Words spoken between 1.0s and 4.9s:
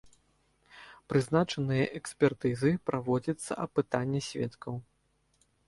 Прызначаныя экспертызы, праводзіцца апытанне сведкаў.